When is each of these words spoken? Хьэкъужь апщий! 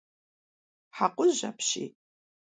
Хьэкъужь 0.95 1.43
апщий! 1.49 1.89